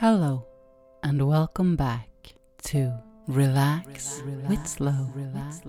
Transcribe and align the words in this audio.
Hello, 0.00 0.44
and 1.02 1.26
welcome 1.26 1.74
back 1.74 2.34
to 2.64 2.92
Relax, 3.26 4.22
with 4.46 4.66
Slow 4.66 5.08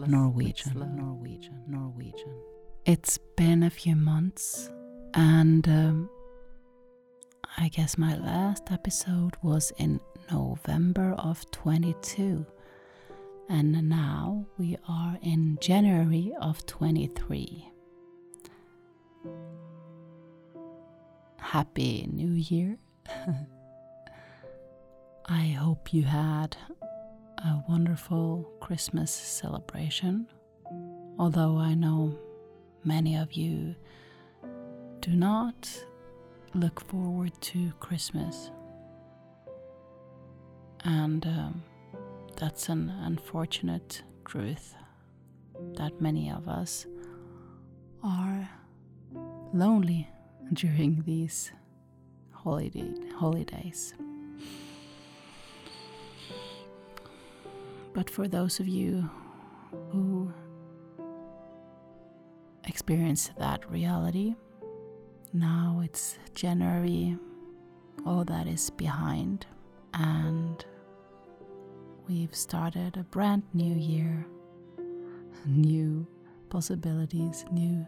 Norwegian. 0.06 0.98
Norwegian. 0.98 1.64
Norwegian. 1.66 2.36
It's 2.86 3.18
been 3.38 3.64
a 3.64 3.70
few 3.70 3.96
months, 3.96 4.70
and 5.14 5.66
um, 5.70 6.10
I 7.58 7.70
guess 7.70 7.98
my 7.98 8.18
last 8.18 8.70
episode 8.70 9.38
was 9.42 9.72
in 9.78 10.02
November 10.30 11.16
of 11.18 11.50
22, 11.52 12.46
and 13.48 13.88
now 13.88 14.46
we 14.58 14.76
are 14.90 15.18
in 15.22 15.58
January 15.62 16.34
of 16.42 16.66
23. 16.66 17.72
Happy 21.40 22.10
New 22.12 22.34
Year! 22.34 22.78
I 25.30 25.48
hope 25.48 25.94
you 25.94 26.04
had 26.04 26.56
a 27.40 27.62
wonderful 27.68 28.50
Christmas 28.62 29.12
celebration. 29.12 30.26
Although 31.20 31.58
I 31.58 31.74
know 31.74 32.18
many 32.86 33.18
of 33.18 33.34
you 33.34 33.76
do 35.02 35.12
not 35.12 35.84
look 36.54 36.80
forward 36.80 37.34
to 37.42 37.74
Christmas. 37.82 38.52
And 40.86 41.26
um, 41.26 41.64
that's 42.38 42.70
an 42.70 42.90
unfortunate 42.90 44.04
truth 44.24 44.76
that 45.76 46.00
many 46.00 46.32
of 46.32 46.48
us 46.48 46.86
are 48.02 48.50
lonely 49.54 50.08
during 50.54 51.04
these 51.06 51.52
holiday 52.32 52.94
holidays. 53.20 53.94
But 57.98 58.12
for 58.12 58.28
those 58.28 58.60
of 58.60 58.68
you 58.68 59.10
who 59.90 60.32
experience 62.66 63.32
that 63.40 63.68
reality, 63.72 64.36
now 65.34 65.82
it's 65.84 66.20
January, 66.36 67.18
all 68.06 68.24
that 68.26 68.46
is 68.46 68.70
behind, 68.70 69.48
and 69.96 70.64
we've 72.08 72.36
started 72.36 72.98
a 72.98 73.04
brand 73.04 73.42
new 73.56 73.74
year, 73.74 74.28
new 75.48 76.06
possibilities, 76.52 77.46
new 77.52 77.84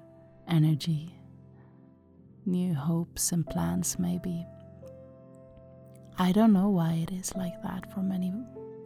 energy, 0.48 1.14
new 2.48 2.74
hopes 2.74 3.32
and 3.32 3.46
plans, 3.46 4.00
maybe. 4.00 4.44
I 6.18 6.32
don't 6.32 6.52
know 6.52 6.70
why 6.70 6.94
it 6.94 7.12
is 7.14 7.36
like 7.36 7.62
that 7.62 7.94
for 7.94 8.00
many 8.00 8.34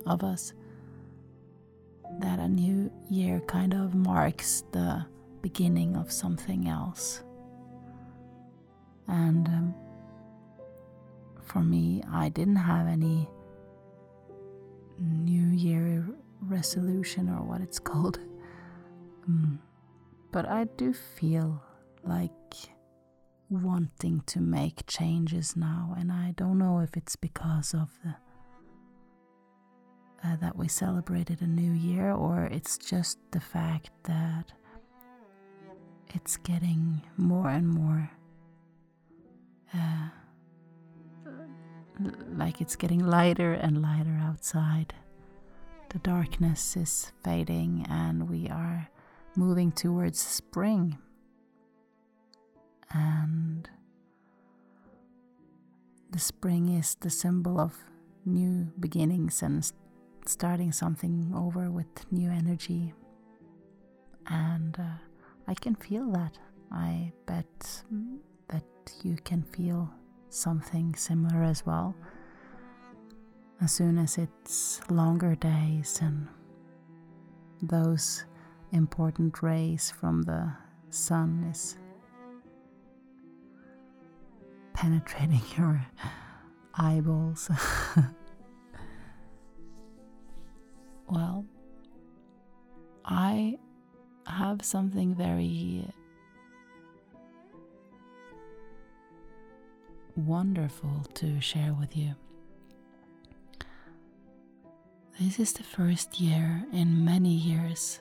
of 0.05 0.21
us 0.21 0.51
that 2.19 2.39
a 2.39 2.47
new 2.47 2.92
year 3.09 3.39
kind 3.42 3.73
of 3.73 3.94
marks 3.94 4.64
the 4.72 5.06
beginning 5.42 5.95
of 5.95 6.11
something 6.11 6.67
else. 6.67 7.23
And 9.08 9.47
um, 9.47 9.75
for 11.44 11.59
me, 11.59 12.02
I 12.11 12.30
didn't 12.30 12.56
have 12.56 12.88
any 12.88 13.30
New 15.00 15.47
Year 15.50 16.08
resolution 16.41 17.30
or 17.30 17.44
what 17.44 17.61
it's 17.61 17.80
called. 17.89 18.19
Mm. 19.30 19.59
But 20.31 20.47
I 20.47 20.66
do 20.78 20.94
feel 20.94 21.61
like 22.03 22.31
wanting 23.50 24.22
to 24.25 24.39
make 24.39 24.88
changes 24.88 25.56
now, 25.56 25.95
and 25.97 26.11
I 26.11 26.34
don't 26.36 26.58
know 26.58 26.80
if 26.80 26.97
it's 26.97 27.16
because 27.16 27.73
of 27.73 27.89
the 28.03 28.16
uh, 30.25 30.35
that 30.38 30.55
we 30.55 30.67
celebrated 30.67 31.41
a 31.41 31.47
new 31.47 31.71
year, 31.71 32.11
or 32.11 32.45
it's 32.45 32.77
just 32.77 33.17
the 33.31 33.39
fact 33.39 33.89
that 34.03 34.53
it's 36.13 36.38
getting 36.38 37.01
more 37.17 37.50
and 37.50 37.67
more 37.67 38.09
uh, 39.73 40.09
like 42.35 42.62
it's 42.62 42.75
getting 42.75 43.00
lighter 43.06 43.53
and 43.53 43.81
lighter 43.81 44.19
outside. 44.22 44.94
The 45.89 46.00
darkness 46.00 46.75
is 46.75 47.12
fading, 47.23 47.85
and 47.89 48.29
we 48.29 48.50
are 48.50 48.89
moving 49.35 49.72
towards 49.72 50.19
spring. 50.19 50.97
And 52.91 53.69
the 56.12 56.19
spring 56.19 56.69
is 56.69 56.95
the 57.00 57.09
symbol 57.09 57.59
of 57.59 57.75
new 58.25 58.72
beginnings 58.79 59.41
and 59.41 59.72
starting 60.25 60.72
something 60.72 61.31
over 61.35 61.69
with 61.69 62.11
new 62.11 62.29
energy. 62.29 62.94
And 64.28 64.78
uh, 64.79 64.97
I 65.47 65.53
can 65.53 65.75
feel 65.75 66.09
that. 66.11 66.38
I 66.72 67.11
bet 67.25 67.84
that 68.50 68.63
you 69.03 69.17
can 69.23 69.44
feel 69.44 69.91
something 70.29 70.95
similar 70.95 71.44
as 71.44 71.66
well. 71.66 71.95
As 73.62 73.72
soon 73.72 73.97
as 73.97 74.17
it's 74.17 74.81
longer 74.89 75.35
days 75.35 76.00
and 76.01 76.28
those 77.62 78.25
important 78.72 79.41
rays 79.41 79.91
from 79.91 80.23
the 80.23 80.51
sun 80.89 81.47
is 81.51 81.78
penetrating 84.73 85.41
your 85.57 85.85
eyeballs. 86.75 87.50
Well, 91.13 91.46
I 93.06 93.59
have 94.25 94.66
something 94.66 95.13
very 95.13 95.88
wonderful 100.16 101.06
to 101.13 101.40
share 101.40 101.75
with 101.79 101.96
you. 101.96 102.16
This 105.19 105.40
is 105.40 105.53
the 105.53 105.62
first 105.62 106.19
year 106.19 106.66
in 106.74 107.06
many 107.06 107.35
years 107.35 108.00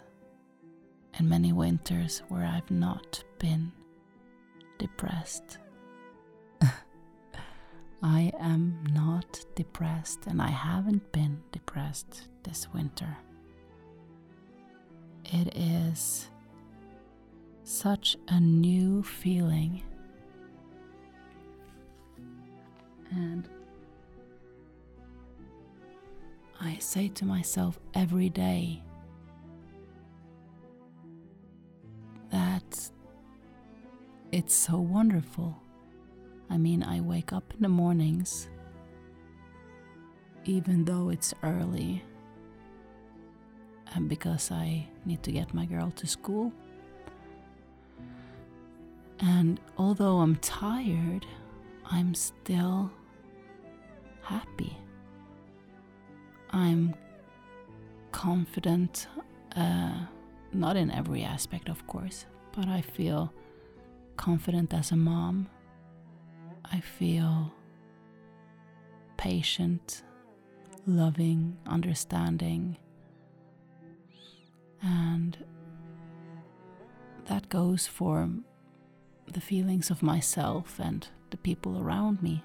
and 1.13 1.29
many 1.29 1.53
winters 1.53 2.23
where 2.31 2.47
I've 2.47 2.71
not 2.71 3.25
been 3.39 3.73
depressed. 4.79 5.59
I 8.03 8.33
am 8.41 8.83
not 8.93 9.45
depressed 9.55 10.27
and 10.27 10.43
I 10.43 10.49
haven't 10.49 11.13
been 11.13 11.41
depressed 11.53 12.29
this 12.43 12.67
winter. 12.75 13.17
It 15.25 15.57
is 15.57 16.29
such 17.63 18.17
a 18.27 18.41
new 18.41 19.05
feeling. 19.05 19.83
And 23.13 23.49
I 26.61 26.79
say 26.79 27.09
to 27.09 27.25
myself 27.25 27.79
every 27.95 28.31
day 28.31 28.83
that 32.33 32.91
it's 34.33 34.55
so 34.55 34.79
wonderful 34.79 35.62
I 36.53 36.59
mean, 36.59 36.83
I 36.83 37.01
wake 37.01 37.33
up 37.33 37.55
in 37.55 37.63
the 37.63 37.69
mornings, 37.71 38.51
even 40.45 40.85
though 40.85 41.09
it's 41.09 41.33
early, 41.43 42.05
and 43.95 44.07
because 44.07 44.51
I 44.51 44.87
need 45.07 45.23
to 45.23 45.33
get 45.33 45.55
my 45.55 45.65
girl 45.65 45.91
to 45.93 46.07
school. 46.07 46.53
And 49.21 49.59
although 49.79 50.19
I'm 50.19 50.37
tired, 50.37 51.25
I'm 51.87 52.15
still 52.15 52.91
happy. 54.21 54.77
I'm 56.51 56.95
confident, 58.11 59.07
uh, 59.57 60.05
not 60.53 60.77
in 60.77 60.91
every 60.91 61.23
aspect, 61.23 61.71
of 61.71 61.87
course, 61.87 62.27
but 62.55 62.69
I 62.69 62.83
feel 62.83 63.33
confident 64.19 64.75
as 64.75 64.93
a 64.93 64.97
mom 64.97 65.49
I 66.65 66.81
feel 66.81 67.53
patient, 69.17 70.03
loving, 70.87 71.57
understanding, 71.67 72.77
and 74.83 75.37
that 77.27 77.49
goes 77.49 77.87
for 77.87 78.29
the 79.33 79.41
feelings 79.41 79.91
of 79.91 80.03
myself 80.03 80.79
and 80.81 81.07
the 81.31 81.37
people 81.37 81.81
around 81.81 82.23
me. 82.23 82.43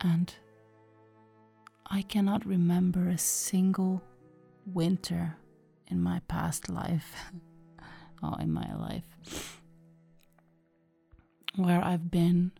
And 0.00 0.34
I 1.86 2.02
cannot 2.02 2.46
remember 2.46 3.08
a 3.08 3.18
single 3.18 4.02
winter 4.64 5.36
in 5.88 6.02
my 6.02 6.20
past 6.28 6.70
life, 6.70 7.14
or 8.22 8.40
in 8.40 8.52
my 8.52 8.74
life 8.74 9.59
where 11.56 11.84
I've 11.84 12.10
been 12.10 12.52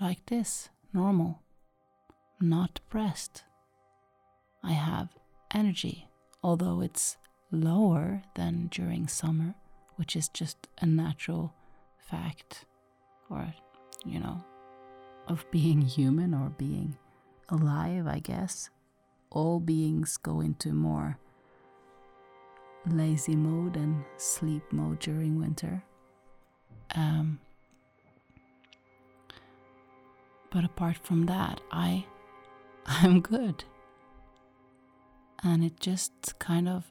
like 0.00 0.26
this, 0.26 0.68
normal, 0.92 1.42
not 2.40 2.74
depressed. 2.74 3.44
I 4.62 4.72
have 4.72 5.08
energy, 5.52 6.08
although 6.42 6.80
it's 6.80 7.16
lower 7.50 8.22
than 8.34 8.68
during 8.70 9.08
summer, 9.08 9.54
which 9.96 10.14
is 10.14 10.28
just 10.28 10.68
a 10.80 10.86
natural 10.86 11.54
fact, 11.98 12.64
or, 13.30 13.52
you 14.04 14.20
know, 14.20 14.44
of 15.26 15.44
being 15.50 15.80
human 15.82 16.34
or 16.34 16.50
being 16.50 16.96
alive, 17.48 18.06
I 18.06 18.18
guess. 18.20 18.70
All 19.30 19.60
beings 19.60 20.16
go 20.16 20.40
into 20.40 20.72
more 20.72 21.18
lazy 22.86 23.36
mode 23.36 23.76
and 23.76 24.04
sleep 24.16 24.62
mode 24.72 25.00
during 25.00 25.38
winter. 25.38 25.82
Um, 26.94 27.40
but 30.50 30.64
apart 30.64 30.96
from 30.98 31.26
that, 31.26 31.60
I 31.70 32.06
I'm 32.86 33.20
good. 33.20 33.64
And 35.42 35.62
it 35.64 35.78
just 35.78 36.38
kind 36.38 36.68
of 36.68 36.84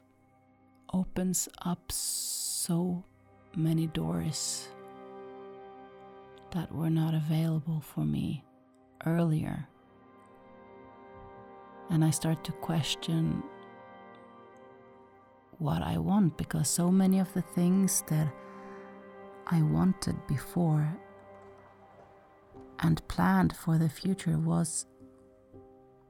opens 0.94 1.48
up 1.64 1.92
so 1.92 3.04
many 3.54 3.86
doors 3.88 4.68
that 6.52 6.72
were 6.72 6.88
not 6.88 7.14
available 7.14 7.80
for 7.80 8.00
me 8.00 8.42
earlier. 9.04 9.68
And 11.90 12.04
I 12.04 12.10
start 12.10 12.42
to 12.44 12.52
question 12.52 13.42
what 15.58 15.82
I 15.82 15.98
want 15.98 16.36
because 16.36 16.68
so 16.68 16.90
many 16.90 17.18
of 17.18 17.32
the 17.34 17.42
things 17.42 18.02
that 18.08 18.32
I 19.50 19.62
wanted 19.62 20.26
before 20.26 20.96
and 22.80 23.06
planned 23.08 23.56
for 23.56 23.78
the 23.78 23.88
future 23.88 24.38
was 24.38 24.86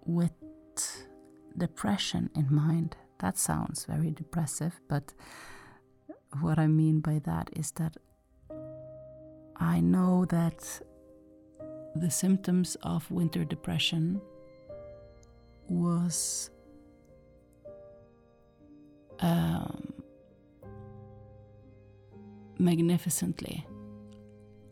with 0.05 0.33
depression 1.57 2.31
in 2.35 2.53
mind. 2.53 2.97
That 3.21 3.39
sounds 3.39 3.85
very 3.85 4.11
depressive, 4.11 4.81
but 4.89 5.13
what 6.41 6.59
I 6.59 6.67
mean 6.67 7.01
by 7.01 7.21
that 7.25 7.51
is 7.55 7.71
that 7.73 7.97
I 9.57 9.81
know 9.81 10.25
that 10.27 10.81
the 11.95 12.11
symptoms 12.11 12.77
of 12.83 13.11
winter 13.11 13.45
depression 13.45 14.21
was 15.69 16.51
um, 19.21 19.88
magnificently 22.59 23.67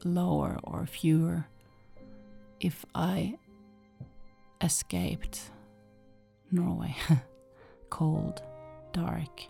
lower 0.05 0.59
or 0.63 0.87
fewer 0.87 1.47
if 2.61 2.85
I 2.95 3.39
escaped 4.61 5.51
Norway, 6.51 6.97
cold, 7.91 8.43
dark, 8.93 9.43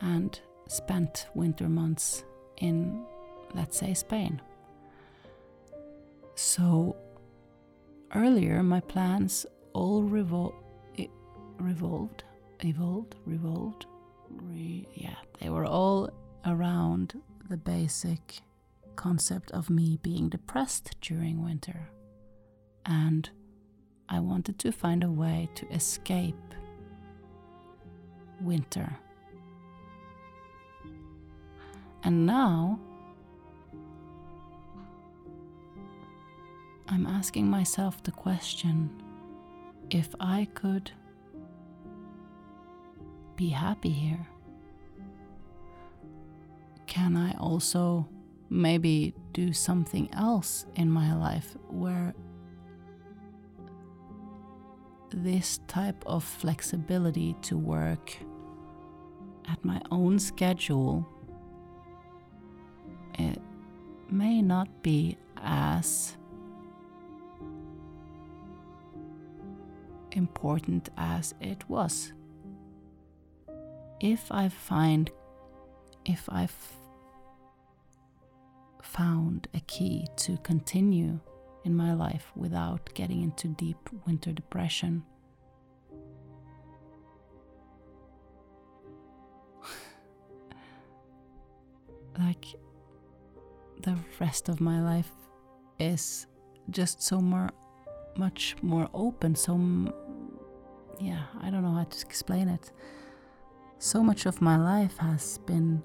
and 0.00 0.38
spent 0.66 1.26
winter 1.34 1.68
months 1.68 2.24
in, 2.56 3.04
let's 3.54 3.78
say, 3.78 3.94
Spain. 3.94 4.40
So 6.34 6.96
earlier, 8.14 8.62
my 8.62 8.80
plans 8.80 9.46
all 9.72 10.02
revol- 10.02 10.54
revolved, 11.58 12.24
evolved, 12.60 13.14
revolved, 13.26 13.86
re- 14.30 14.88
yeah, 14.94 15.16
they 15.38 15.50
were 15.50 15.66
all 15.66 16.10
around 16.46 17.20
the 17.50 17.56
basic 17.56 18.42
concept 18.94 19.50
of 19.50 19.68
me 19.68 19.98
being 20.02 20.28
depressed 20.28 20.94
during 21.00 21.44
winter. 21.44 21.90
And 22.86 23.28
I 24.08 24.20
wanted 24.20 24.60
to 24.60 24.70
find 24.70 25.02
a 25.02 25.10
way 25.10 25.50
to 25.56 25.68
escape 25.72 26.36
winter. 28.40 28.96
And 32.04 32.24
now 32.24 32.78
I'm 36.88 37.04
asking 37.04 37.50
myself 37.50 38.00
the 38.04 38.12
question 38.12 39.02
if 39.90 40.14
I 40.20 40.46
could 40.54 40.92
be 43.34 43.48
happy 43.48 43.90
here, 43.90 44.28
can 46.90 47.16
I 47.16 47.32
also 47.38 48.06
maybe 48.50 49.14
do 49.32 49.52
something 49.52 50.10
else 50.12 50.66
in 50.74 50.90
my 50.90 51.14
life 51.14 51.56
where 51.68 52.12
this 55.12 55.60
type 55.68 56.02
of 56.04 56.24
flexibility 56.24 57.36
to 57.42 57.56
work 57.56 58.16
at 59.48 59.64
my 59.64 59.80
own 59.92 60.18
schedule 60.18 61.06
it 63.14 63.40
may 64.10 64.42
not 64.42 64.82
be 64.82 65.16
as 65.36 66.16
important 70.10 70.88
as 70.96 71.34
it 71.40 71.68
was. 71.68 72.12
If 74.00 74.32
I 74.32 74.48
find, 74.48 75.10
if 76.04 76.28
I've 76.30 76.79
found 78.90 79.46
a 79.54 79.60
key 79.60 80.06
to 80.16 80.36
continue 80.38 81.20
in 81.64 81.76
my 81.76 81.94
life 81.94 82.32
without 82.34 82.90
getting 82.94 83.22
into 83.22 83.46
deep 83.48 83.88
winter 84.06 84.32
depression. 84.32 85.04
like 92.18 92.46
the 93.82 93.96
rest 94.18 94.48
of 94.48 94.60
my 94.60 94.80
life 94.82 95.12
is 95.78 96.26
just 96.70 97.00
so 97.02 97.20
more 97.20 97.50
much 98.16 98.56
more 98.60 98.88
open 98.92 99.36
so 99.36 99.56
yeah 100.98 101.22
i 101.40 101.48
don't 101.48 101.62
know 101.62 101.70
how 101.72 101.84
to 101.84 102.04
explain 102.06 102.48
it 102.48 102.72
so 103.78 104.02
much 104.02 104.26
of 104.26 104.42
my 104.42 104.56
life 104.58 104.98
has 104.98 105.38
been 105.46 105.82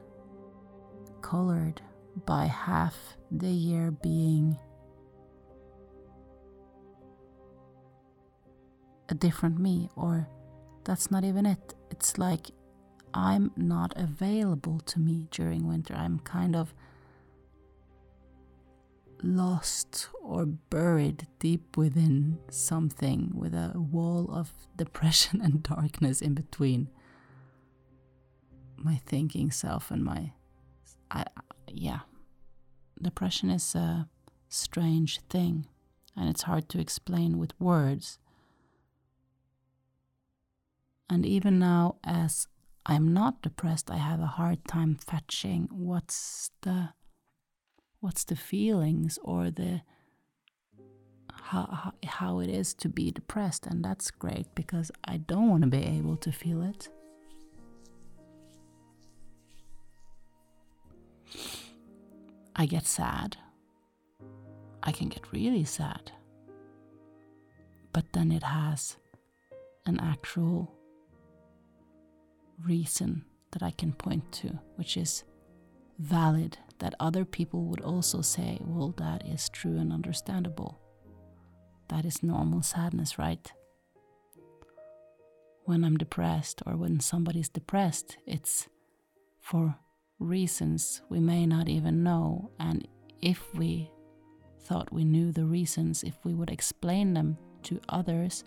colored 1.22 1.82
by 2.26 2.46
half 2.46 3.18
the 3.32 3.50
year 3.50 3.92
being 3.92 4.58
a 9.10 9.16
different 9.16 9.60
me, 9.60 9.90
or 9.96 10.28
that's 10.84 11.12
not 11.12 11.24
even 11.24 11.46
it. 11.46 11.74
It's 11.92 12.18
like 12.18 12.52
I'm 13.14 13.52
not 13.56 13.94
available 13.96 14.80
to 14.80 15.00
me 15.00 15.28
during 15.32 15.68
winter. 15.68 15.94
I'm 15.94 16.20
kind 16.20 16.56
of 16.56 16.74
lost 19.24 20.10
or 20.22 20.46
buried 20.46 21.28
deep 21.40 21.78
within 21.78 22.38
something 22.50 23.32
with 23.34 23.54
a 23.54 23.72
wall 23.76 24.30
of 24.32 24.52
depression 24.76 25.42
and 25.42 25.64
darkness 25.64 26.22
in 26.22 26.34
between 26.34 26.90
my 28.78 28.96
thinking 29.06 29.50
self 29.50 29.90
and 29.90 30.04
my 30.04 30.32
I 31.10 31.26
yeah 31.72 32.00
depression 33.02 33.50
is 33.50 33.76
a 33.76 34.08
strange 34.50 35.20
thing 35.30 35.68
and 36.16 36.30
it's 36.30 36.44
hard 36.44 36.70
to 36.70 36.80
explain 36.80 37.38
with 37.38 37.60
words 37.60 38.20
and 41.10 41.26
even 41.26 41.60
now, 41.60 41.96
as 42.04 42.48
I'm 42.86 43.14
not 43.14 43.42
depressed, 43.42 43.92
I 43.92 43.98
have 43.98 44.20
a 44.20 44.26
hard 44.26 44.66
time 44.68 44.96
fetching 44.96 45.68
what's 45.72 46.52
the 46.62 46.90
what's 48.00 48.24
the 48.24 48.36
feelings 48.36 49.18
or 49.24 49.50
the 49.50 49.82
how, 51.32 51.94
how 52.06 52.40
it 52.40 52.50
is 52.50 52.74
to 52.76 52.90
be 52.90 53.12
depressed 53.12 53.68
and 53.68 53.84
that's 53.84 54.10
great 54.10 54.48
because 54.56 54.92
I 55.04 55.18
don't 55.18 55.50
want 55.50 55.64
to 55.64 55.70
be 55.70 55.84
able 55.84 56.18
to 56.18 56.32
feel 56.32 56.62
it. 56.62 56.90
I 62.56 62.66
get 62.66 62.86
sad. 62.86 63.38
I 64.82 64.92
can 64.92 65.10
get 65.10 65.32
really 65.34 65.66
sad. 65.66 66.12
But 67.92 68.14
then 68.14 68.32
it 68.32 68.44
has 68.44 68.98
an 69.86 70.00
actual 70.00 70.74
reason 72.64 73.26
that 73.52 73.62
I 73.62 73.72
can 73.72 73.94
point 73.94 74.32
to, 74.34 74.60
which 74.76 74.96
is 74.96 75.24
valid, 76.00 76.58
that 76.80 76.96
other 77.00 77.26
people 77.26 77.66
would 77.66 77.82
also 77.82 78.22
say, 78.22 78.58
well, 78.62 78.94
that 78.98 79.26
is 79.26 79.50
true 79.50 79.78
and 79.78 79.92
understandable. 79.92 80.80
That 81.90 82.06
is 82.06 82.24
normal 82.24 82.62
sadness, 82.62 83.18
right? 83.20 83.52
When 85.66 85.84
I'm 85.84 85.98
depressed 85.98 86.62
or 86.66 86.78
when 86.78 87.00
somebody's 87.00 87.50
depressed, 87.50 88.18
it's 88.26 88.68
for 89.40 89.76
reasons 90.20 91.02
we 91.10 91.20
may 91.20 91.46
not 91.46 91.70
even 91.70 92.04
know. 92.04 92.52
And 92.60 92.88
if 93.22 93.54
we 93.56 93.90
thought 94.62 94.94
we 94.94 95.06
knew 95.06 95.32
the 95.32 95.46
reasons, 95.46 96.04
if 96.04 96.18
we 96.24 96.34
would 96.34 96.50
explain 96.50 97.14
them 97.14 97.38
to 97.64 97.80
others, 97.90 98.44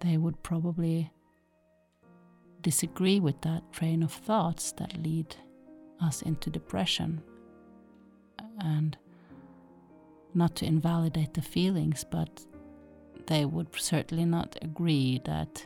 they 0.00 0.16
would 0.16 0.42
probably 0.42 1.10
disagree 2.60 3.20
with 3.20 3.40
that 3.42 3.72
train 3.72 4.02
of 4.02 4.12
thoughts 4.12 4.72
that 4.72 5.02
lead 5.02 5.34
us 6.00 6.22
into 6.22 6.50
depression. 6.50 7.22
And 8.60 8.96
not 10.34 10.56
to 10.56 10.66
invalidate 10.66 11.34
the 11.34 11.42
feelings, 11.42 12.04
but 12.04 12.44
they 13.26 13.44
would 13.44 13.68
certainly 13.76 14.24
not 14.24 14.56
agree 14.62 15.20
that 15.24 15.64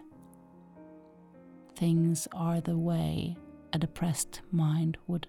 things 1.79 2.27
are 2.33 2.61
the 2.61 2.77
way 2.77 3.37
a 3.73 3.79
depressed 3.79 4.41
mind 4.51 4.99
would 5.07 5.29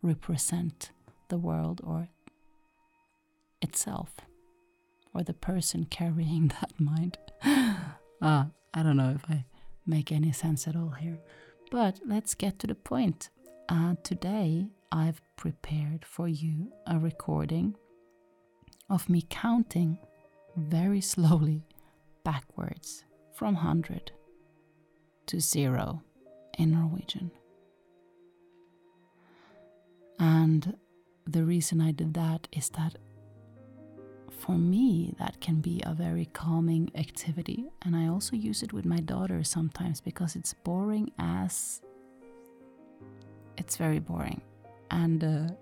represent 0.00 0.90
the 1.28 1.36
world 1.36 1.82
or 1.84 2.08
itself 3.60 4.16
or 5.12 5.22
the 5.22 5.34
person 5.34 5.84
carrying 5.84 6.48
that 6.60 6.72
mind. 6.78 7.18
ah, 7.44 8.48
I 8.72 8.82
don't 8.82 8.96
know 8.96 9.14
if 9.14 9.30
I 9.30 9.44
make 9.86 10.10
any 10.10 10.32
sense 10.32 10.66
at 10.66 10.76
all 10.76 10.94
here. 10.98 11.18
But 11.70 12.00
let's 12.06 12.34
get 12.34 12.58
to 12.60 12.66
the 12.66 12.74
point. 12.74 13.28
Uh, 13.68 13.96
today, 14.02 14.68
I've 14.90 15.20
prepared 15.36 16.06
for 16.06 16.26
you 16.26 16.72
a 16.86 16.98
recording 16.98 17.76
of 18.88 19.10
me 19.10 19.26
counting 19.28 19.98
very 20.56 21.02
slowly 21.02 21.66
backwards 22.24 23.04
from 23.34 23.56
100 23.56 24.12
to 25.26 25.40
0 25.40 26.02
in 26.58 26.72
Norwegian. 26.72 27.30
And 30.18 30.76
the 31.26 31.44
reason 31.44 31.80
I 31.80 31.92
did 31.92 32.14
that 32.14 32.48
is 32.52 32.68
that 32.70 32.96
for 34.30 34.52
me, 34.58 35.14
that 35.18 35.40
can 35.40 35.60
be 35.60 35.80
a 35.86 35.94
very 35.94 36.26
calming 36.32 36.90
activity. 36.96 37.70
And 37.82 37.94
I 37.94 38.08
also 38.08 38.34
use 38.34 38.62
it 38.62 38.72
with 38.72 38.84
my 38.84 38.98
daughter 38.98 39.44
sometimes 39.44 40.00
because 40.00 40.34
it's 40.34 40.52
boring 40.52 41.12
as. 41.18 41.80
It's 43.56 43.76
very 43.76 44.00
boring. 44.00 44.42
And. 44.90 45.22
Uh, 45.24 45.54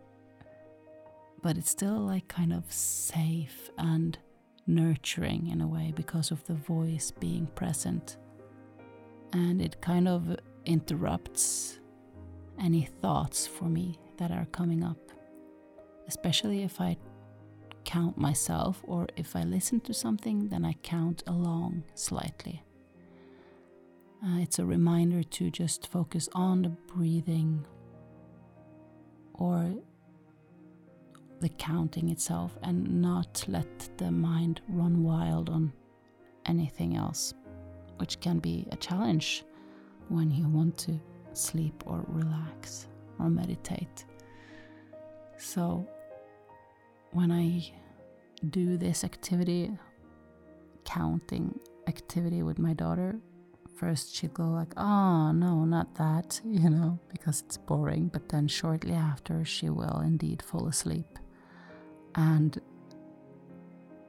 but 1.43 1.57
it's 1.57 1.71
still 1.71 1.99
like 1.99 2.29
kind 2.29 2.53
of 2.53 2.71
safe 2.71 3.71
and 3.79 4.19
nurturing 4.67 5.49
in 5.49 5.61
a 5.61 5.67
way 5.67 5.93
because 5.95 6.31
of 6.31 6.45
the 6.47 6.55
voice 6.55 7.11
being 7.11 7.47
present. 7.55 8.17
And 9.33 9.63
it 9.63 9.81
kind 9.81 10.09
of 10.09 10.37
interrupts 10.65 11.79
any 12.61 12.89
thoughts 13.01 13.47
for 13.47 13.65
me 13.65 13.99
that 14.19 14.31
are 14.31 14.47
coming 14.47 14.83
up, 14.85 14.99
especially 16.07 16.63
if 16.63 16.81
I 16.81 16.97
count 17.85 18.19
myself 18.19 18.83
or 18.85 19.07
if 19.17 19.35
I 19.35 19.43
listen 19.43 19.81
to 19.81 19.95
something, 19.95 20.49
then 20.49 20.65
I 20.65 20.75
count 20.83 21.23
along 21.27 21.85
slightly. 21.95 22.63
Uh, 24.23 24.39
it's 24.39 24.59
a 24.59 24.67
reminder 24.67 25.23
to 25.23 25.51
just 25.51 25.87
focus 25.87 26.29
on 26.35 26.63
the 26.63 26.69
breathing 26.69 27.65
or 29.35 29.75
the 31.41 31.49
counting 31.49 32.11
itself 32.11 32.59
and 32.63 33.01
not 33.01 33.45
let 33.49 33.89
the 33.97 34.11
mind 34.11 34.61
run 34.69 35.03
wild 35.03 35.49
on 35.49 35.73
anything 36.45 36.97
else, 36.97 37.33
which 38.01 38.19
can 38.21 38.39
be 38.39 38.67
a 38.73 38.77
challenge 38.77 39.45
when 40.09 40.31
you 40.31 40.49
want 40.49 40.77
to 40.79 40.99
sleep 41.35 41.85
or 41.87 42.03
relax 42.09 42.89
or 43.19 43.29
meditate. 43.29 44.05
So, 45.37 45.87
when 47.13 47.31
I 47.31 47.71
do 48.49 48.79
this 48.79 49.05
activity, 49.05 49.71
counting 50.85 51.61
activity 51.87 52.43
with 52.43 52.59
my 52.59 52.73
daughter, 52.73 53.21
first 53.77 54.15
she'll 54.15 54.31
go 54.31 54.49
like, 54.49 54.73
"Oh 54.79 55.33
no, 55.33 55.65
not 55.65 55.95
that," 55.97 56.41
you 56.45 56.71
know, 56.71 56.99
because 57.13 57.43
it's 57.47 57.59
boring. 57.59 58.09
But 58.09 58.31
then 58.31 58.49
shortly 58.49 58.95
after, 58.95 59.45
she 59.45 59.69
will 59.69 60.01
indeed 60.01 60.43
fall 60.43 60.67
asleep. 60.69 61.19
And 62.15 62.59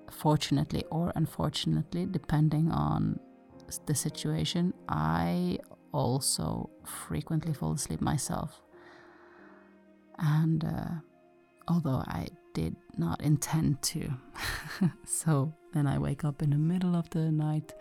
fortunately 0.10 0.84
or 0.92 1.12
unfortunately, 1.16 2.06
depending 2.06 2.72
on 2.72 3.20
the 3.80 3.96
situation, 3.96 4.74
I 4.90 5.60
also 5.92 6.70
frequently 6.86 7.54
fall 7.54 7.74
asleep 7.74 8.02
myself. 8.02 8.62
And 10.18 10.64
uh, 10.64 10.90
although 11.68 12.04
I 12.08 12.28
did 12.54 12.76
not 12.98 13.22
intend 13.22 13.82
to, 13.84 14.10
so 15.06 15.54
then 15.74 15.88
I 15.88 15.98
wake 15.98 16.24
up 16.24 16.42
in 16.42 16.52
the 16.52 16.58
middle 16.58 16.96
of 16.96 17.10
the 17.10 17.32
night, 17.32 17.74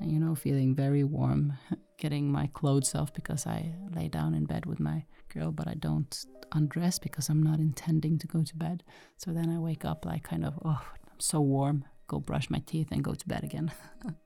you 0.00 0.18
know, 0.18 0.34
feeling 0.34 0.74
very 0.74 1.04
warm, 1.04 1.54
getting 1.98 2.30
my 2.30 2.48
clothes 2.52 2.94
off 2.94 3.12
because 3.12 3.46
I 3.46 3.74
lay 3.94 4.08
down 4.08 4.34
in 4.34 4.44
bed 4.44 4.66
with 4.66 4.80
my 4.80 5.04
girl, 5.32 5.52
but 5.52 5.68
I 5.68 5.74
don't 5.74 6.24
undress 6.52 6.98
because 6.98 7.28
I'm 7.28 7.42
not 7.42 7.58
intending 7.58 8.18
to 8.18 8.26
go 8.26 8.42
to 8.42 8.56
bed. 8.56 8.82
So 9.16 9.32
then 9.32 9.50
I 9.50 9.58
wake 9.58 9.84
up 9.84 10.04
like 10.04 10.24
kind 10.24 10.44
of, 10.44 10.58
oh, 10.64 10.82
I'm 11.10 11.20
so 11.20 11.40
warm, 11.40 11.84
go 12.06 12.20
brush 12.20 12.50
my 12.50 12.62
teeth 12.66 12.88
and 12.90 13.02
go 13.04 13.14
to 13.14 13.28
bed 13.28 13.44
again. 13.44 13.72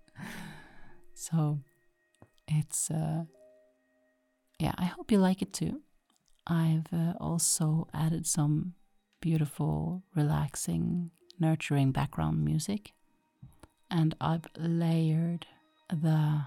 so 1.20 1.60
it's, 2.48 2.90
uh, 2.90 3.24
yeah, 4.58 4.72
I 4.78 4.86
hope 4.86 5.12
you 5.12 5.18
like 5.18 5.42
it 5.42 5.52
too. 5.52 5.82
I've 6.46 6.90
uh, 6.92 7.12
also 7.20 7.88
added 7.92 8.26
some 8.26 8.72
beautiful, 9.20 10.02
relaxing, 10.14 11.10
nurturing 11.38 11.92
background 11.92 12.42
music, 12.42 12.92
and 13.90 14.14
I've 14.18 14.46
layered 14.56 15.46
the 15.92 16.44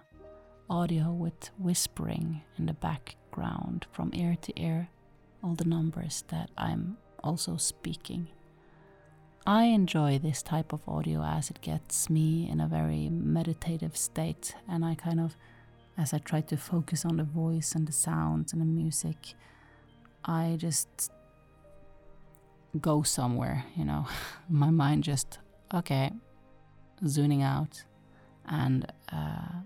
audio 0.70 1.12
with 1.12 1.52
whispering 1.60 2.42
in 2.58 2.66
the 2.66 2.74
background 2.74 3.86
from 3.92 4.10
ear 4.14 4.36
to 4.42 4.60
ear 4.60 4.90
all 5.44 5.54
the 5.54 5.66
numbers 5.66 6.24
that 6.30 6.50
I'm 6.58 6.98
also 7.24 7.58
speaking. 7.58 8.28
I 9.46 9.66
enjoy 9.66 10.20
this 10.20 10.42
type 10.42 10.72
of 10.72 10.88
audio 10.88 11.22
as 11.22 11.50
it 11.50 11.60
gets 11.60 12.10
me 12.10 12.50
in 12.50 12.62
a 12.62 12.68
very 12.68 13.10
meditative 13.10 13.98
state, 13.98 14.56
and 14.70 14.86
I 14.86 14.96
kind 14.96 15.20
of, 15.20 15.36
as 15.98 16.14
I 16.14 16.20
try 16.20 16.40
to 16.42 16.56
focus 16.56 17.04
on 17.04 17.18
the 17.18 17.26
voice 17.26 17.76
and 17.76 17.86
the 17.86 17.92
sounds 17.92 18.54
and 18.54 18.62
the 18.62 18.66
music, 18.66 19.34
I 20.24 20.56
just 20.58 21.12
go 22.80 23.04
somewhere, 23.04 23.66
you 23.76 23.84
know. 23.84 24.08
My 24.50 24.70
mind 24.70 25.04
just, 25.04 25.40
okay, 25.74 26.12
zooming 27.06 27.42
out, 27.42 27.84
and 28.48 28.90
uh, 29.12 29.60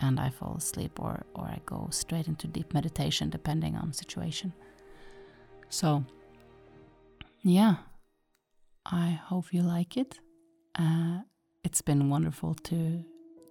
and 0.00 0.20
I 0.20 0.30
fall 0.30 0.54
asleep 0.56 1.00
or, 1.00 1.24
or 1.34 1.44
I 1.44 1.60
go 1.66 1.88
straight 1.90 2.28
into 2.28 2.46
deep 2.46 2.72
meditation 2.72 3.30
depending 3.30 3.74
on 3.74 3.92
situation. 3.92 4.52
So, 5.70 6.04
yeah, 7.42 7.76
I 8.90 9.20
hope 9.22 9.52
you 9.52 9.62
like 9.62 9.98
it. 9.98 10.18
Uh, 10.74 11.18
it's 11.62 11.82
been 11.82 12.08
wonderful 12.08 12.54
to 12.54 13.04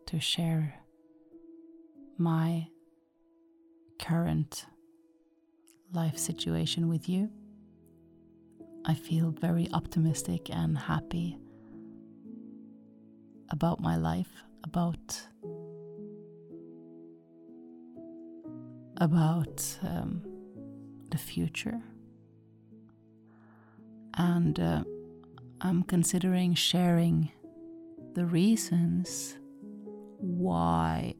to 0.07 0.19
share 0.19 0.73
my 2.17 2.67
current 3.99 4.65
life 5.93 6.17
situation 6.17 6.89
with 6.89 7.07
you. 7.07 7.29
I 8.85 8.95
feel 8.95 9.29
very 9.29 9.69
optimistic 9.73 10.49
and 10.49 10.75
happy 10.77 11.37
about 13.51 13.79
my 13.79 13.95
life, 13.97 14.31
about 14.63 15.21
about 18.97 19.77
um, 19.83 20.23
the 21.11 21.17
future. 21.17 21.79
And 24.19 24.59
uh, 24.59 24.83
I'm 25.61 25.83
considering 25.83 26.53
sharing 26.53 27.31
the 28.13 28.25
reasons 28.25 29.37
why, 30.19 31.15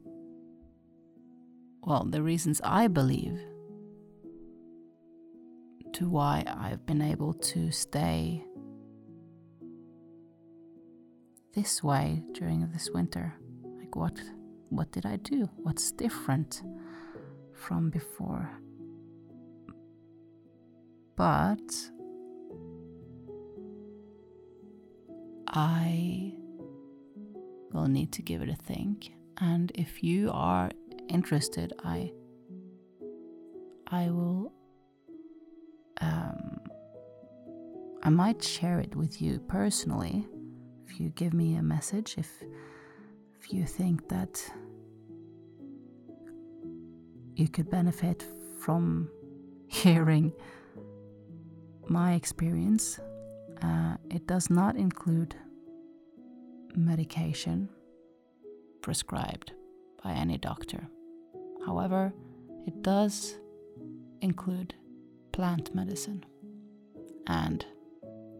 well, 1.82 2.04
the 2.04 2.22
reasons 2.22 2.60
I 2.62 2.88
believe 2.88 3.38
to 5.94 6.08
why 6.08 6.44
I've 6.46 6.84
been 6.86 7.02
able 7.02 7.34
to 7.34 7.70
stay 7.70 8.44
this 11.54 11.82
way 11.82 12.22
during 12.32 12.68
this 12.72 12.90
winter. 12.90 13.34
Like 13.78 13.96
what 13.96 14.20
what 14.70 14.92
did 14.92 15.06
I 15.06 15.16
do? 15.16 15.48
What's 15.56 15.90
different? 15.92 16.62
from 17.58 17.90
before. 17.90 18.50
But 21.16 21.60
I 25.58 26.34
will 27.72 27.88
need 27.88 28.12
to 28.12 28.22
give 28.22 28.42
it 28.42 28.48
a 28.48 28.54
think. 28.54 29.10
And 29.38 29.72
if 29.74 30.04
you 30.04 30.30
are 30.32 30.70
interested, 31.08 31.72
I 31.82 32.12
I 33.88 34.08
will 34.10 34.52
um, 36.00 36.60
I 38.04 38.08
might 38.08 38.40
share 38.40 38.78
it 38.78 38.94
with 38.94 39.20
you 39.20 39.40
personally 39.48 40.28
if 40.86 41.00
you 41.00 41.08
give 41.08 41.34
me 41.34 41.56
a 41.56 41.62
message, 41.62 42.14
if, 42.18 42.30
if 43.40 43.52
you 43.52 43.64
think 43.66 44.08
that 44.10 44.40
you 47.34 47.48
could 47.48 47.68
benefit 47.68 48.24
from 48.60 49.10
hearing 49.66 50.32
my 51.88 52.12
experience. 52.12 53.00
Uh, 53.60 53.96
it 54.08 54.24
does 54.28 54.50
not 54.50 54.76
include 54.76 55.34
medication 56.78 57.68
prescribed 58.80 59.52
by 60.02 60.12
any 60.12 60.38
doctor. 60.38 60.88
However, 61.66 62.12
it 62.66 62.82
does 62.82 63.36
include 64.20 64.74
plant 65.32 65.74
medicine 65.74 66.24
and 67.26 67.64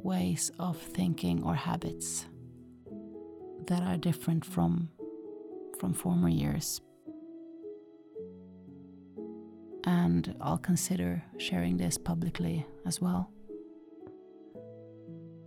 ways 0.02 0.50
of 0.58 0.78
thinking 0.78 1.42
or 1.42 1.54
habits 1.54 2.26
that 3.66 3.82
are 3.82 3.96
different 3.96 4.44
from 4.44 4.88
from 5.78 5.92
former 5.92 6.28
years. 6.28 6.80
And 9.84 10.34
I'll 10.40 10.58
consider 10.58 11.22
sharing 11.38 11.76
this 11.76 11.96
publicly 11.96 12.66
as 12.84 13.00
well 13.00 13.30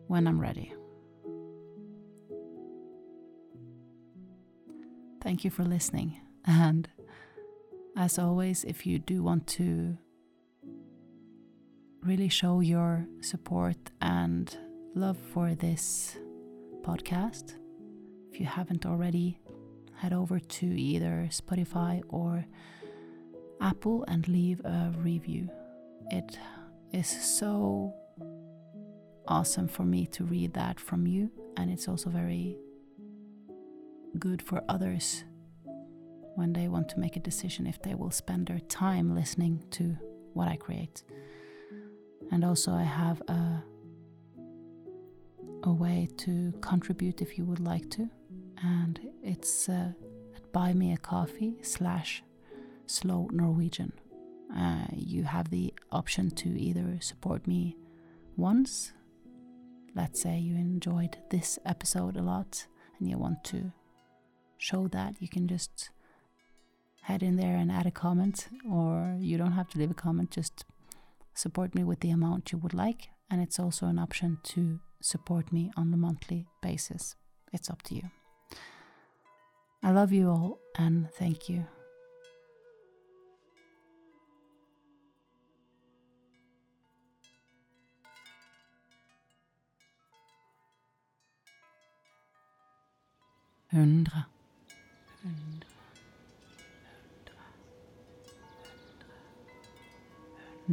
when 0.08 0.26
I'm 0.26 0.40
ready. 0.40 0.74
Thank 5.22 5.46
you 5.46 5.52
for 5.52 5.64
listening. 5.64 6.20
And 6.46 6.90
as 7.96 8.18
always, 8.18 8.64
if 8.64 8.86
you 8.88 8.98
do 8.98 9.22
want 9.22 9.46
to 9.48 9.98
really 12.04 12.30
show 12.30 12.62
your 12.62 13.06
support 13.22 13.78
and 14.02 14.58
love 14.96 15.18
for 15.34 15.54
this 15.54 16.18
podcast, 16.82 17.54
if 18.32 18.40
you 18.40 18.48
haven't 18.48 18.86
already, 18.86 19.40
head 19.96 20.12
over 20.12 20.40
to 20.40 20.66
either 20.66 21.28
Spotify 21.30 22.02
or 22.10 22.44
Apple 23.62 24.04
and 24.08 24.28
leave 24.28 24.60
a 24.62 24.92
review. 24.98 25.48
It 26.10 26.40
is 26.92 27.08
so 27.08 27.94
awesome 29.28 29.68
for 29.68 29.84
me 29.84 30.08
to 30.08 30.24
read 30.24 30.54
that 30.56 30.80
from 30.80 31.06
you, 31.06 31.30
and 31.58 31.70
it's 31.70 31.88
also 31.88 32.10
very 32.10 32.58
good 34.20 34.42
for 34.42 34.62
others 34.70 35.24
when 36.36 36.54
they 36.54 36.68
want 36.68 36.90
to 36.90 37.00
make 37.00 37.16
a 37.16 37.20
decision 37.20 37.68
if 37.68 37.82
they 37.82 37.96
will 37.96 38.12
spend 38.12 38.48
their 38.48 38.60
time 38.60 39.14
listening 39.14 39.64
to 39.72 39.98
what 40.34 40.48
I 40.48 40.56
create. 40.56 41.04
And 42.32 42.46
also, 42.46 42.72
I 42.72 42.84
have 42.84 43.22
a, 43.28 43.64
a 45.64 45.74
way 45.74 46.08
to 46.18 46.54
contribute 46.62 47.22
if 47.22 47.38
you 47.38 47.44
would 47.46 47.60
like 47.60 47.90
to, 47.92 48.10
and 48.64 49.00
it's 49.22 49.68
uh, 49.68 49.92
at 50.36 50.52
Buy 50.54 50.74
Me 50.74 50.94
a 50.94 50.98
Coffee 50.98 51.58
slash 51.62 52.24
Slow 52.86 53.28
Norwegian. 53.32 53.92
Uh, 54.56 54.86
you 54.96 55.24
have 55.24 55.50
the 55.50 55.74
option 55.92 56.30
to 56.32 56.50
either 56.50 56.98
support 57.02 57.48
me 57.48 57.76
once 58.38 58.94
let's 59.96 60.22
say 60.22 60.38
you 60.38 60.56
enjoyed 60.56 61.18
this 61.30 61.60
episode 61.66 62.16
a 62.16 62.22
lot 62.22 62.66
and 63.00 63.10
you 63.10 63.18
want 63.18 63.44
to 63.44 63.72
show 64.62 64.88
that, 64.88 65.16
you 65.20 65.28
can 65.28 65.48
just 65.48 65.90
head 67.02 67.24
in 67.24 67.36
there 67.36 67.56
and 67.56 67.72
add 67.72 67.88
a 67.88 67.92
comment, 67.92 68.48
or 68.70 69.16
you 69.20 69.38
don't 69.38 69.54
have 69.54 69.68
to 69.70 69.80
leave 69.80 69.92
a 69.92 69.96
comment, 69.96 70.30
just 70.30 70.66
support 71.34 71.74
me 71.74 71.84
with 71.84 72.00
the 72.02 72.12
amount 72.12 72.52
you 72.52 72.60
would 72.60 72.74
like. 72.74 73.10
And 73.30 73.42
it's 73.42 73.60
also 73.60 73.88
an 73.88 73.98
option 73.98 74.38
to 74.44 74.80
support 75.02 75.52
me 75.52 75.72
on 75.76 75.92
a 75.92 75.98
monthly 75.98 76.46
basis. 76.62 77.16
It's 77.52 77.70
up 77.70 77.82
to 77.84 77.96
you. 77.96 78.04
I 79.82 79.92
love 79.92 80.12
you 80.12 80.30
all 80.30 80.60
and 80.78 81.10
thank 81.12 81.50
you. 81.50 81.66
hundre, 93.72 94.28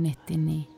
nittini. 0.02 0.68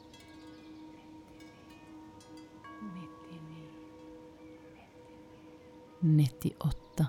Nittioåtta. 6.02 7.06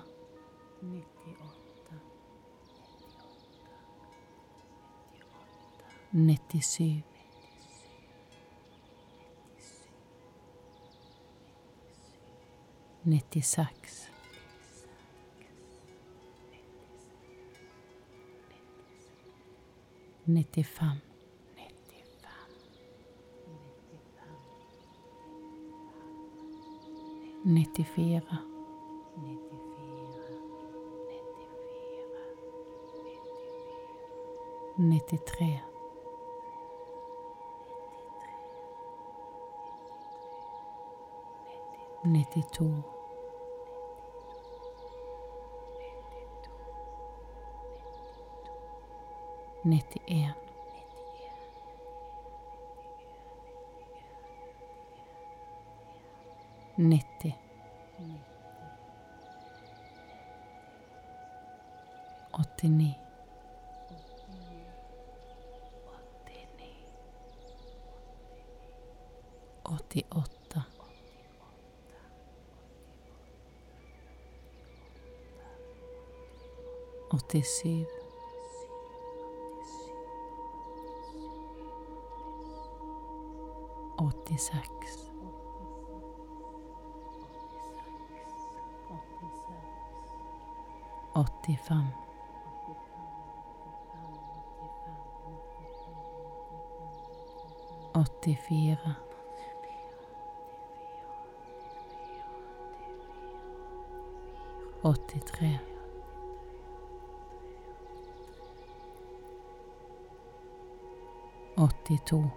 Nittiosju. 6.12 7.02
Nittiosex 13.04 14.12
nittiofem. 20.26 21.11
94 27.44 28.22
93 34.78 35.62
92 42.04 42.84
91 49.64 50.41
90. 56.78 57.34
Mm. 58.00 58.18
89. 62.32 62.96
88. 69.64 70.32
87. 77.12 77.86
86. 83.98 85.11
85 91.42 91.84
84 97.94 98.96
83 104.84 105.60
82 111.56 112.30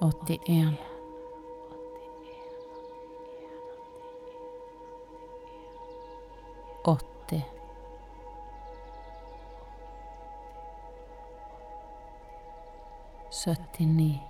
81 0.00 0.91
80 6.84 7.44
79 13.30 14.20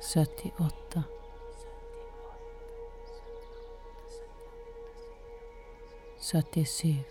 78 0.00 1.04
77 6.18 7.04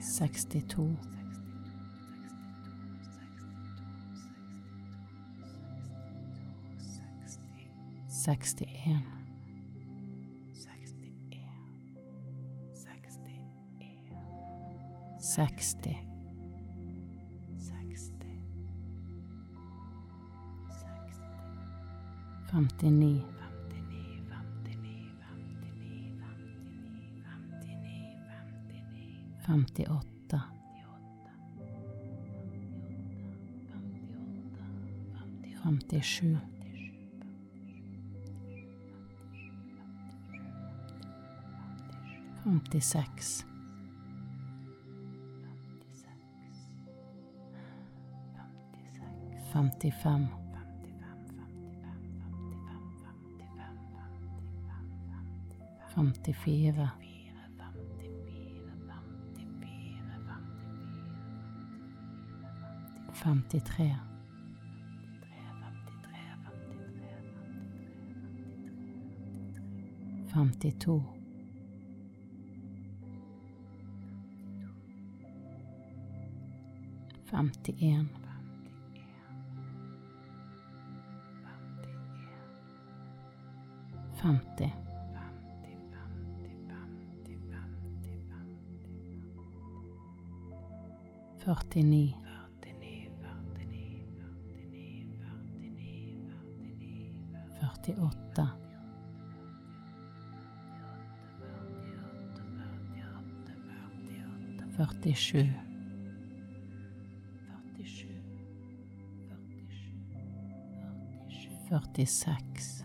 62 0.00 0.96
61 8.06 9.18
60 15.18 16.08
59 22.50 23.37
58 29.48 30.36
57 35.64 36.38
56 42.44 43.46
55 49.52 50.28
54 55.96 57.07
53. 63.22 63.96
Femtito. 70.32 71.02
Femtien. 77.24 78.08
Femti. 84.14 84.72
Fyrtionio. 91.38 92.27
38. 97.88 98.48
Fyrtiosju. 104.76 105.52
Fyrtiosex. 111.68 112.84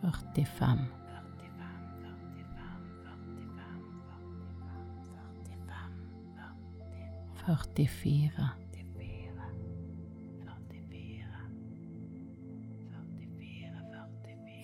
Fyrtiofem. 0.00 0.78
44 7.46 8.65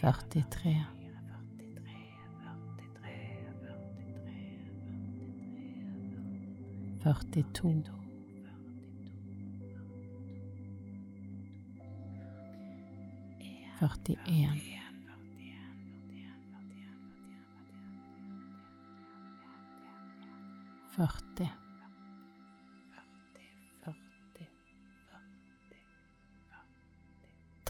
førtitre 0.03 0.73
førtito 7.05 7.71
førtien 13.79 14.59
førti 20.97 21.47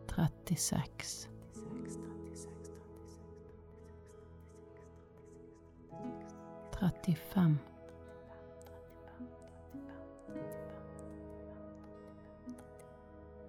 36. 0.07 1.27
35. 6.71 7.57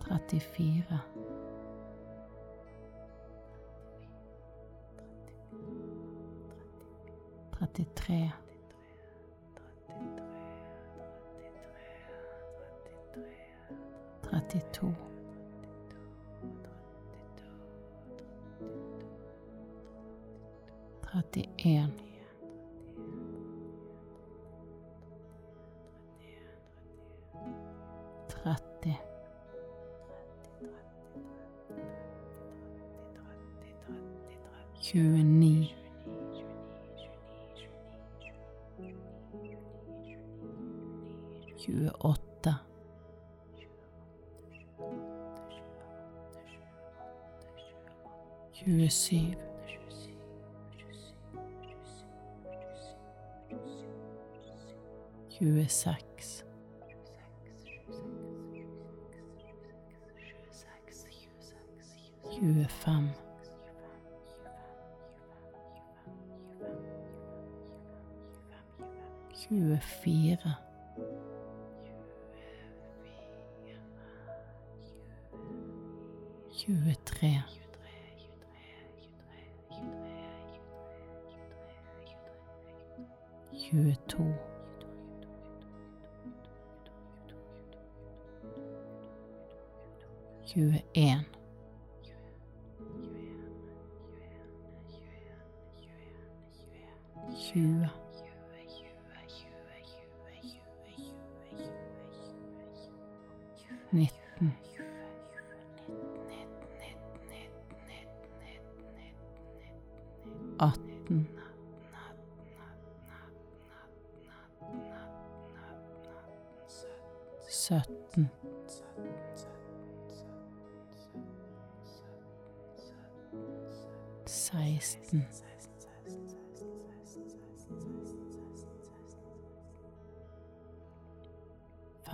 34. 0.01 1.24
33 7.75 8.33
32 14.31 14.95
31 21.03 22.04
tjuesju, 48.95 49.35
tjueseks, 55.31 56.45
tjuefem, 62.31 63.11
tjuefire, 69.35 70.55
tjuetre, 76.55 77.43
du 83.75 83.91
är 83.91 83.95
tom. 83.95 84.35
Du 90.55 90.69
är 90.69 90.83
en. 90.93 91.34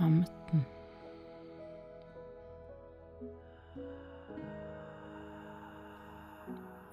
15. 0.01 0.65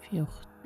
Fjorton. 0.01 0.58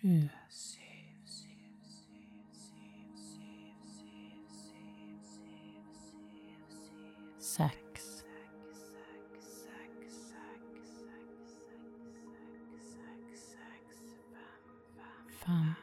Sju, 0.00 0.28
seks, 7.38 8.24
fem, 15.44 15.76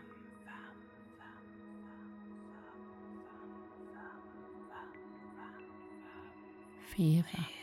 fire, 6.90 7.57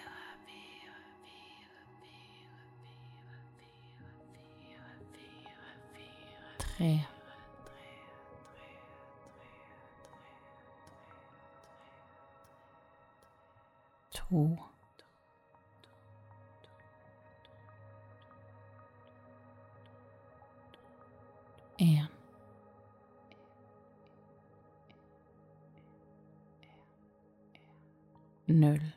0. 28.54 28.93